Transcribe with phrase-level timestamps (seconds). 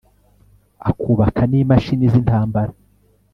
[0.89, 2.73] akubaka n'imashini z'intambara